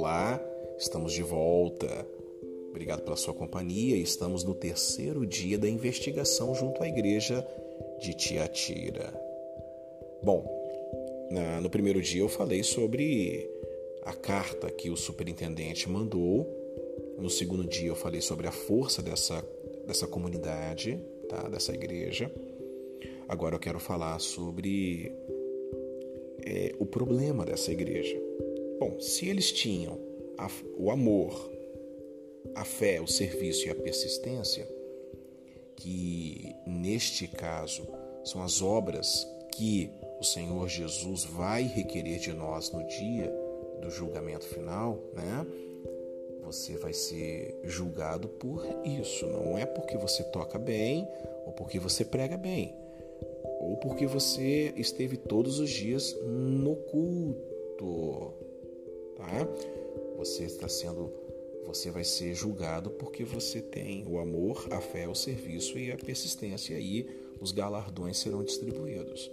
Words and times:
Olá, 0.00 0.40
estamos 0.78 1.12
de 1.12 1.24
volta. 1.24 2.06
Obrigado 2.70 3.02
pela 3.02 3.16
sua 3.16 3.34
companhia. 3.34 3.96
Estamos 3.96 4.44
no 4.44 4.54
terceiro 4.54 5.26
dia 5.26 5.58
da 5.58 5.68
investigação 5.68 6.54
junto 6.54 6.80
à 6.84 6.88
igreja 6.88 7.44
de 8.00 8.14
Tiatira. 8.14 9.12
Bom, 10.22 10.46
no 11.60 11.68
primeiro 11.68 12.00
dia 12.00 12.20
eu 12.20 12.28
falei 12.28 12.62
sobre 12.62 13.50
a 14.04 14.12
carta 14.12 14.70
que 14.70 14.88
o 14.88 14.96
superintendente 14.96 15.88
mandou. 15.90 16.46
No 17.18 17.28
segundo 17.28 17.64
dia 17.64 17.88
eu 17.88 17.96
falei 17.96 18.20
sobre 18.20 18.46
a 18.46 18.52
força 18.52 19.02
dessa, 19.02 19.44
dessa 19.84 20.06
comunidade, 20.06 20.96
tá? 21.28 21.48
dessa 21.48 21.74
igreja. 21.74 22.32
Agora 23.28 23.56
eu 23.56 23.60
quero 23.60 23.80
falar 23.80 24.20
sobre 24.20 25.12
é, 26.46 26.72
o 26.78 26.86
problema 26.86 27.44
dessa 27.44 27.72
igreja. 27.72 28.27
Bom, 28.78 29.00
se 29.00 29.28
eles 29.28 29.50
tinham 29.50 29.98
a, 30.36 30.48
o 30.76 30.90
amor, 30.90 31.50
a 32.54 32.64
fé, 32.64 33.00
o 33.00 33.06
serviço 33.06 33.66
e 33.66 33.70
a 33.70 33.74
persistência, 33.74 34.68
que 35.76 36.54
neste 36.66 37.26
caso 37.26 37.86
são 38.24 38.42
as 38.42 38.62
obras 38.62 39.26
que 39.52 39.90
o 40.20 40.24
Senhor 40.24 40.68
Jesus 40.68 41.24
vai 41.24 41.62
requerer 41.64 42.18
de 42.18 42.32
nós 42.32 42.70
no 42.70 42.86
dia 42.86 43.32
do 43.80 43.90
julgamento 43.90 44.46
final, 44.46 44.98
né? 45.14 45.46
Você 46.42 46.76
vai 46.76 46.92
ser 46.92 47.60
julgado 47.64 48.28
por 48.28 48.64
isso. 48.84 49.26
Não 49.26 49.58
é 49.58 49.66
porque 49.66 49.96
você 49.96 50.22
toca 50.24 50.58
bem 50.58 51.06
ou 51.44 51.52
porque 51.52 51.78
você 51.78 52.04
prega 52.04 52.36
bem 52.36 52.74
ou 53.60 53.76
porque 53.76 54.06
você 54.06 54.72
esteve 54.76 55.16
todos 55.16 55.58
os 55.58 55.68
dias 55.68 56.16
no 56.22 56.76
culto 56.76 58.32
tá? 59.44 59.52
Você 60.16 60.44
está 60.44 60.68
sendo, 60.68 61.12
você 61.64 61.90
vai 61.90 62.04
ser 62.04 62.34
julgado 62.34 62.90
porque 62.90 63.24
você 63.24 63.60
tem 63.60 64.04
o 64.06 64.18
amor, 64.18 64.66
a 64.70 64.80
fé, 64.80 65.08
o 65.08 65.14
serviço 65.14 65.78
e 65.78 65.92
a 65.92 65.96
persistência. 65.96 66.74
E 66.74 66.76
aí 66.76 67.08
os 67.40 67.52
galardões 67.52 68.18
serão 68.18 68.42
distribuídos. 68.42 69.30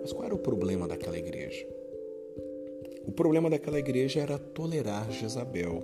Mas 0.00 0.12
qual 0.12 0.24
era 0.24 0.34
o 0.34 0.38
problema 0.38 0.86
daquela 0.86 1.18
igreja? 1.18 1.66
O 3.04 3.12
problema 3.12 3.50
daquela 3.50 3.78
igreja 3.78 4.20
era 4.20 4.38
tolerar 4.38 5.10
Jezabel, 5.10 5.82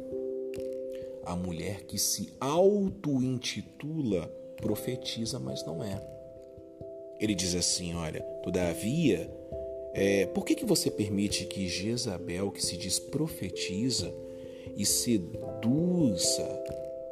a 1.25 1.35
mulher 1.35 1.85
que 1.85 1.99
se 1.99 2.33
auto-intitula 2.39 4.27
profetiza, 4.57 5.39
mas 5.39 5.65
não 5.67 5.83
é. 5.83 6.01
Ele 7.21 7.35
diz 7.35 7.55
assim: 7.55 7.95
Olha, 7.95 8.23
todavia 8.43 9.29
é, 9.99 10.27
por 10.27 10.45
que, 10.45 10.55
que 10.55 10.65
você 10.65 10.93
permite 10.93 11.45
que 11.45 11.67
Jezabel, 11.67 12.53
que 12.53 12.65
se 12.65 12.77
diz 12.77 13.01
profetiza 13.01 14.15
e 14.77 14.87
seduza 14.87 16.49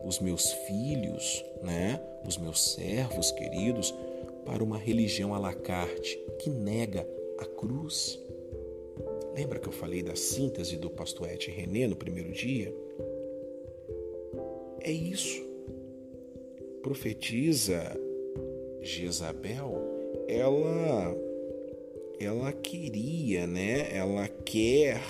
os 0.04 0.20
meus 0.20 0.52
filhos, 0.52 1.44
né, 1.62 2.00
os 2.24 2.38
meus 2.38 2.74
servos 2.74 3.32
queridos, 3.32 3.92
para 4.44 4.62
uma 4.62 4.78
religião 4.78 5.34
à 5.34 5.38
la 5.38 5.52
carte 5.52 6.16
que 6.38 6.48
nega 6.48 7.04
a 7.40 7.44
cruz? 7.44 8.20
Lembra 9.34 9.58
que 9.58 9.66
eu 9.66 9.72
falei 9.72 10.00
da 10.00 10.14
síntese 10.14 10.76
do 10.76 10.88
pastor 10.88 11.28
Et 11.28 11.50
René 11.50 11.88
no 11.88 11.96
primeiro 11.96 12.30
dia? 12.30 12.72
É 14.80 14.92
isso. 14.92 15.44
Profetiza 16.82 17.98
Jezabel, 18.80 19.74
ela 20.28 21.25
ela 22.18 22.52
queria, 22.52 23.46
né? 23.46 23.94
Ela 23.94 24.28
quer 24.28 25.00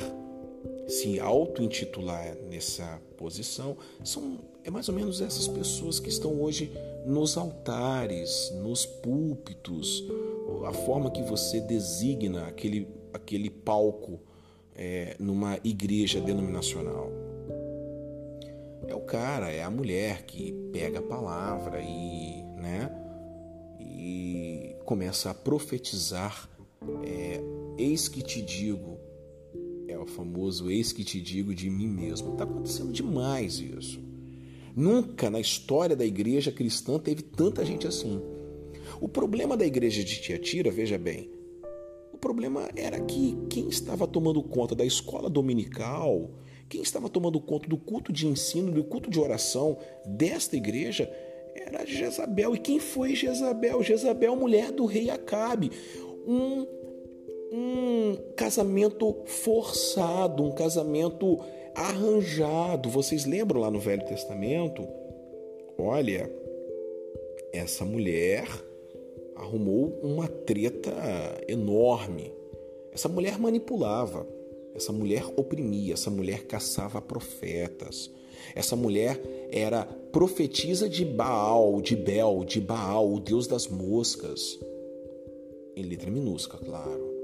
se 0.89 1.19
auto-intitular 1.21 2.37
nessa 2.49 3.01
posição. 3.17 3.77
São 4.05 4.39
é 4.65 4.71
mais 4.71 4.89
ou 4.89 4.95
menos 4.97 5.21
essas 5.21 5.47
pessoas 5.47 6.01
que 6.01 6.09
estão 6.09 6.41
hoje 6.43 6.73
nos 7.07 7.37
altares, 7.37 8.53
nos 8.57 8.85
púlpitos, 8.85 10.05
a 10.67 10.73
forma 10.73 11.09
que 11.09 11.23
você 11.23 11.61
designa 11.61 12.49
aquele, 12.49 12.89
aquele 13.13 13.49
palco 13.49 14.19
é, 14.75 15.15
numa 15.21 15.57
igreja 15.63 16.21
denominacional. 16.21 17.13
É 18.89 18.95
o 18.97 19.03
cara, 19.03 19.53
é 19.53 19.63
a 19.63 19.71
mulher 19.71 20.23
que 20.25 20.53
pega 20.73 20.99
a 20.99 21.03
palavra 21.03 21.81
e, 21.81 22.43
né, 22.57 22.91
e 23.81 24.75
começa 24.85 25.31
a 25.31 25.35
profetizar 25.35 26.49
é, 27.05 27.41
eis 27.79 28.09
que 28.09 28.23
te 28.23 28.41
digo, 28.43 28.99
é 29.89 29.99
o 29.99 30.07
famoso 30.07 30.71
eis 30.71 30.93
que 30.93 31.05
te 31.05 31.21
digo 31.21 31.55
de 31.55 31.71
mim 31.71 31.89
mesmo. 31.89 32.33
Está 32.33 32.45
acontecendo 32.45 32.93
demais 32.93 33.59
isso. 33.61 34.01
Nunca 34.75 35.31
na 35.31 35.41
história 35.41 35.97
da 35.97 36.05
igreja 36.05 36.53
cristã 36.53 36.99
teve 36.99 37.23
tanta 37.23 37.65
gente 37.65 37.87
assim. 37.87 38.21
O 39.01 39.09
problema 39.09 39.57
da 39.57 39.67
igreja 39.67 40.05
de 40.05 40.21
Tiatira, 40.21 40.71
veja 40.71 40.99
bem, 40.99 41.31
o 42.13 42.19
problema 42.19 42.69
era 42.77 43.01
que 43.01 43.37
quem 43.49 43.69
estava 43.69 44.07
tomando 44.07 44.43
conta 44.43 44.75
da 44.75 44.85
escola 44.85 45.29
dominical, 45.29 46.31
quem 46.69 46.83
estava 46.83 47.09
tomando 47.09 47.41
conta 47.41 47.69
do 47.69 47.77
culto 47.77 48.13
de 48.13 48.27
ensino, 48.27 48.73
do 48.73 48.85
culto 48.85 49.11
de 49.11 49.21
oração 49.21 49.79
desta 50.05 50.57
igreja, 50.57 51.11
era 51.55 51.85
Jezabel. 51.85 52.55
E 52.55 52.59
quem 52.59 52.79
foi 52.79 53.15
Jezabel? 53.15 53.83
Jezabel, 53.83 54.37
mulher 54.37 54.73
do 54.73 54.85
rei 54.85 55.11
Acabe 55.11 55.71
um, 56.27 56.67
um 57.53 58.17
casamento 58.37 59.17
forçado, 59.25 60.43
um 60.43 60.53
casamento 60.53 61.39
arranjado. 61.75 62.91
Vocês 62.91 63.25
lembram 63.25 63.61
lá 63.61 63.71
no 63.71 63.79
Velho 63.79 64.05
Testamento? 64.05 64.87
Olha, 65.79 66.31
essa 67.53 67.85
mulher 67.85 68.49
arrumou 69.37 69.99
uma 70.03 70.27
treta 70.27 70.93
enorme. 71.47 72.33
Essa 72.93 73.09
mulher 73.09 73.39
manipulava, 73.39 74.27
essa 74.75 74.93
mulher 74.93 75.25
oprimia, 75.37 75.95
essa 75.95 76.11
mulher 76.11 76.45
caçava 76.47 77.01
profetas. 77.01 78.11
Essa 78.55 78.75
mulher 78.75 79.21
era 79.51 79.85
profetisa 80.13 80.89
de 80.89 81.05
Baal, 81.05 81.81
de 81.81 81.95
Bel, 81.95 82.45
de 82.45 82.61
Baal, 82.61 83.13
o 83.13 83.21
deus 83.21 83.47
das 83.47 83.69
moscas 83.69 84.59
em 85.77 85.83
letra 85.83 86.11
minúscula, 86.11 86.63
claro. 86.65 87.15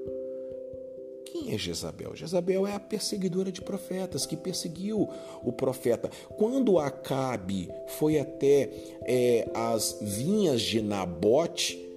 Quem 1.25 1.55
é 1.55 1.59
Jezabel? 1.59 2.15
Jezabel 2.15 2.67
é 2.67 2.75
a 2.75 2.81
perseguidora 2.81 3.51
de 3.51 3.63
profetas 3.63 4.27
que 4.27 4.37
perseguiu 4.37 5.09
o 5.43 5.51
profeta. 5.51 6.11
Quando 6.37 6.79
Acabe 6.79 7.71
foi 7.99 8.19
até 8.19 8.71
é, 9.05 9.49
as 9.55 9.99
vinhas 10.03 10.61
de 10.61 10.83
Nabote, 10.83 11.91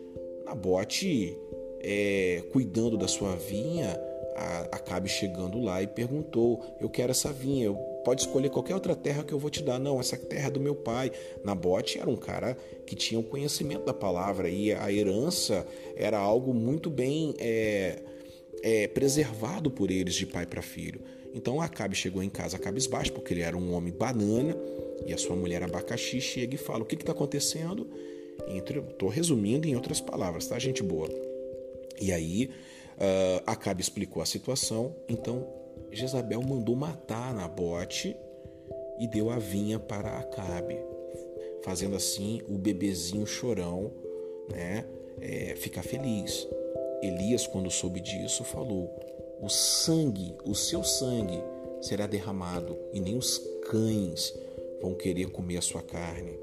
Nabote, 0.46 1.38
é, 1.82 2.44
cuidando 2.54 2.98
da 2.98 3.08
sua 3.08 3.36
vinha, 3.36 4.00
Acabe 4.72 5.08
chegando 5.08 5.62
lá 5.62 5.82
e 5.82 5.88
perguntou: 5.88 6.62
Eu 6.80 6.90
quero 6.90 7.12
essa 7.12 7.32
vinha, 7.32 7.66
eu 7.66 7.95
pode 8.06 8.22
escolher 8.22 8.50
qualquer 8.50 8.76
outra 8.76 8.96
terra 8.96 9.24
que 9.24 9.34
eu 9.34 9.40
vou 9.40 9.50
te 9.50 9.64
dar. 9.64 9.80
Não, 9.80 10.00
essa 10.00 10.16
terra 10.16 10.48
é 10.48 10.52
do 10.52 10.60
meu 10.60 10.76
pai. 10.76 11.12
Nabote 11.44 12.00
era 12.00 12.10
um 12.10 12.16
cara 12.16 12.56
que 12.86 12.96
tinha 12.96 13.20
o 13.20 13.24
conhecimento 13.24 13.84
da 13.84 13.94
palavra 13.94 14.48
e 14.48 14.72
a 14.72 14.92
herança 14.94 15.68
era 15.98 16.20
algo 16.20 16.54
muito 16.54 16.90
bem 16.90 17.34
é, 17.40 18.00
é, 18.62 18.88
preservado 18.88 19.72
por 19.72 19.90
eles 19.90 20.14
de 20.14 20.28
pai 20.28 20.46
para 20.46 20.62
filho. 20.62 21.02
Então 21.34 21.60
Acabe 21.60 21.96
chegou 21.96 22.24
em 22.24 22.30
casa 22.30 22.60
cabisbaixo, 22.60 23.12
porque 23.12 23.34
ele 23.34 23.42
era 23.42 23.58
um 23.58 23.74
homem 23.74 23.92
banana 23.92 24.56
e 25.06 25.12
a 25.12 25.18
sua 25.18 25.36
mulher 25.36 25.64
abacaxi 25.64 26.22
chega 26.22 26.54
e 26.56 26.58
fala: 26.58 26.84
O 26.84 26.86
que 26.86 26.96
está 26.96 27.12
acontecendo? 27.12 27.90
Estou 28.48 29.10
resumindo 29.10 29.68
em 29.68 29.76
outras 29.76 30.00
palavras, 30.00 30.48
tá, 30.48 30.60
gente 30.60 30.84
boa? 30.84 31.10
E 32.00 32.12
aí 32.12 32.52
uh, 32.98 33.42
Acabe 33.46 33.82
explicou 33.82 34.22
a 34.22 34.26
situação, 34.26 34.96
então 35.10 35.65
Jezabel 35.96 36.42
mandou 36.42 36.76
matar 36.76 37.34
Nabote 37.34 38.18
e 39.00 39.08
deu 39.08 39.30
a 39.30 39.40
vinha 39.40 39.80
para 39.80 40.18
Acabe, 40.18 40.78
fazendo 41.64 41.96
assim 41.96 42.42
o 42.50 42.58
bebezinho 42.58 43.26
chorão 43.26 43.94
né, 44.52 44.86
é, 45.22 45.56
ficar 45.56 45.84
feliz. 45.84 46.48
Elias, 47.02 47.48
quando 47.48 47.72
soube 47.72 48.02
disso, 48.02 48.44
falou: 48.44 48.90
O 49.42 49.48
sangue, 49.48 50.36
o 50.44 50.54
seu 50.54 50.84
sangue 50.84 51.42
será 51.82 52.08
derramado, 52.08 52.78
e 52.92 53.00
nem 53.00 53.18
os 53.18 53.38
cães 53.70 54.38
vão 54.82 54.94
querer 54.94 55.30
comer 55.30 55.58
a 55.58 55.62
sua 55.62 55.82
carne, 55.82 56.38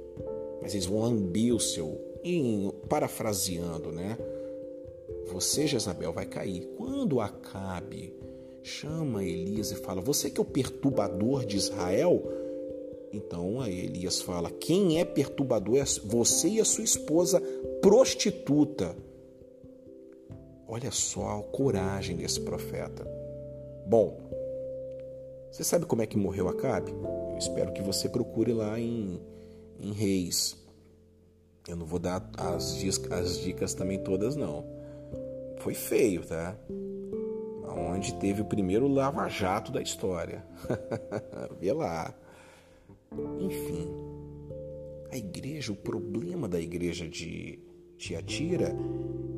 mas 0.62 0.72
eles 0.72 0.86
vão 0.86 1.00
lamber 1.00 1.54
o 1.54 1.60
seu. 1.60 2.00
Em, 2.24 2.70
parafraseando, 2.88 3.90
né? 3.90 4.16
Você, 5.26 5.66
Jezabel, 5.66 6.12
vai 6.12 6.24
cair. 6.24 6.68
Quando 6.76 7.20
Acabe 7.20 8.14
chama 8.62 9.24
Elias 9.24 9.70
e 9.72 9.76
fala: 9.76 10.00
Você 10.00 10.30
que 10.30 10.40
é 10.40 10.42
o 10.42 10.46
perturbador 10.46 11.44
de 11.44 11.56
Israel? 11.56 12.22
Então 13.12 13.60
aí 13.60 13.86
Elias 13.86 14.20
fala: 14.20 14.50
Quem 14.50 14.98
é 14.98 15.04
perturbador 15.04 15.76
é 15.76 15.84
você 16.04 16.48
e 16.48 16.60
a 16.60 16.64
sua 16.64 16.84
esposa 16.84 17.40
prostituta. 17.80 18.96
Olha 20.66 20.90
só 20.90 21.38
a 21.38 21.42
coragem 21.42 22.16
desse 22.16 22.40
profeta. 22.40 23.06
Bom, 23.86 24.18
Você 25.50 25.62
sabe 25.62 25.84
como 25.84 26.00
é 26.00 26.06
que 26.06 26.16
morreu 26.16 26.48
Acabe? 26.48 26.92
Eu 26.92 27.36
espero 27.38 27.72
que 27.72 27.82
você 27.82 28.08
procure 28.08 28.54
lá 28.54 28.80
em, 28.80 29.20
em 29.78 29.92
Reis. 29.92 30.56
Eu 31.68 31.76
não 31.76 31.84
vou 31.84 31.98
dar 31.98 32.26
as, 32.38 32.82
as 33.10 33.38
dicas 33.38 33.74
também 33.74 33.98
todas, 33.98 34.34
não. 34.34 34.64
Foi 35.58 35.74
feio, 35.74 36.26
tá? 36.26 36.56
Onde 37.76 38.14
teve 38.14 38.42
o 38.42 38.44
primeiro 38.44 38.86
lava-jato 38.88 39.72
da 39.72 39.80
história. 39.80 40.44
Vê 41.60 41.72
lá. 41.72 42.14
Enfim, 43.40 43.88
a 45.10 45.16
igreja, 45.16 45.72
o 45.72 45.76
problema 45.76 46.48
da 46.48 46.60
igreja 46.60 47.06
de 47.08 47.58
Tiatira 47.98 48.74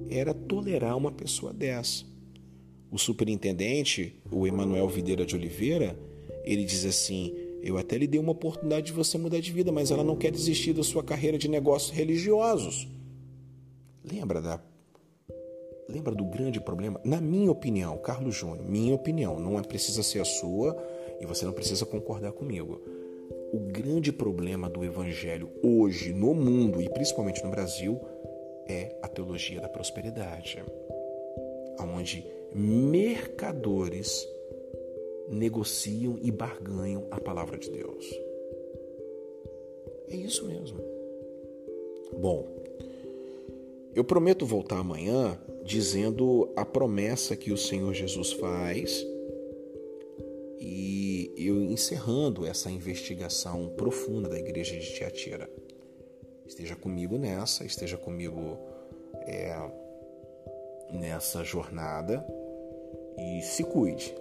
era 0.08 0.32
tolerar 0.32 0.96
uma 0.96 1.10
pessoa 1.10 1.52
dessa. 1.52 2.04
O 2.90 2.98
superintendente, 2.98 4.20
o 4.31 4.46
Emanuel 4.46 4.88
Videira 4.88 5.26
de 5.26 5.34
Oliveira, 5.34 5.98
ele 6.44 6.64
diz 6.64 6.84
assim: 6.84 7.34
Eu 7.60 7.76
até 7.76 7.98
lhe 7.98 8.06
dei 8.06 8.20
uma 8.20 8.32
oportunidade 8.32 8.86
de 8.86 8.92
você 8.92 9.19
mudar 9.19 9.40
de 9.40 9.50
vida, 9.50 9.72
mas 9.72 9.90
ela 9.90 10.04
não 10.04 10.16
quer 10.16 10.31
desistir 10.31 10.72
da 10.72 10.84
sua 10.84 11.02
carreira 11.02 11.36
de 11.36 11.48
negócios 11.48 11.90
religiosos. 11.90 12.86
Lembra 14.04 14.40
da 14.40 14.58
Lembra 15.88 16.14
do 16.14 16.25
grande 16.25 16.60
problema? 16.60 17.00
Na 17.04 17.20
minha 17.20 17.50
opinião, 17.50 17.98
Carlos 17.98 18.34
Júnior, 18.34 18.64
minha 18.66 18.94
opinião, 18.94 19.38
não 19.38 19.58
é 19.58 19.62
precisa 19.62 20.02
ser 20.02 20.20
a 20.20 20.25
sua 20.25 20.76
e 21.20 21.26
você 21.26 21.44
não 21.44 21.52
precisa 21.52 21.84
concordar 21.84 22.32
comigo. 22.32 22.81
O 23.52 23.58
grande 23.58 24.12
problema 24.12 24.69
do 24.69 24.84
evangelho 24.84 25.50
hoje 25.62 26.12
no 26.12 26.34
mundo 26.34 26.81
e 26.81 26.88
principalmente 26.88 27.44
no 27.44 27.50
Brasil 27.50 28.00
é 28.66 28.96
a 29.02 29.08
teologia 29.08 29.60
da 29.60 29.69
prosperidade, 29.69 30.62
onde 31.78 32.26
mercadores 32.54 34.26
negociam 35.28 36.19
e 36.22 36.31
barganham 36.31 37.06
a 37.10 37.20
palavra 37.20 37.58
de 37.58 37.70
Deus. 37.70 38.04
É 40.08 40.16
isso 40.16 40.46
mesmo. 40.46 40.78
Bom, 42.19 42.46
eu 43.94 44.04
prometo 44.04 44.46
voltar 44.46 44.78
amanhã 44.78 45.38
dizendo 45.64 46.52
a 46.55 46.64
promessa 46.64 47.34
que 47.34 47.50
o 47.50 47.56
Senhor 47.56 47.93
Jesus 47.94 48.32
faz 48.32 49.05
e 50.61 51.32
eu 51.37 51.62
encerrando 51.62 52.46
essa 52.46 52.70
investigação 52.70 53.69
profunda 53.70 54.28
da 54.28 54.38
igreja 54.38 54.78
de 54.78 54.94
Tiatira. 54.94 55.49
Esteja 56.46 56.76
comigo 56.76 57.16
nessa, 57.16 57.64
esteja 57.64 57.96
comigo 57.96 58.58
é, 59.26 59.56
nessa 60.93 61.43
jornada 61.43 62.25
e 63.19 63.43
se 63.43 63.64
cuide, 63.64 64.14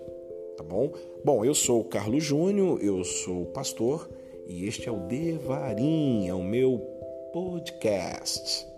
tá 0.56 0.64
bom? 0.64 0.94
Bom, 1.26 1.44
eu 1.44 1.54
sou 1.54 1.82
o 1.82 1.86
Carlos 1.86 2.24
Júnior, 2.24 2.82
eu 2.82 3.04
sou 3.04 3.48
pastor 3.48 4.10
e 4.48 4.66
este 4.66 4.88
é 4.88 4.92
o 4.92 5.08
Devarim, 5.08 6.28
é 6.28 6.34
o 6.34 6.44
meu 6.44 6.80
podcast. 7.34 8.73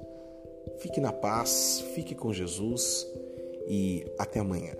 Fique 0.77 0.99
na 0.99 1.11
paz, 1.11 1.83
fique 1.93 2.13
com 2.15 2.33
Jesus 2.33 3.07
e 3.67 4.05
até 4.17 4.39
amanhã. 4.39 4.73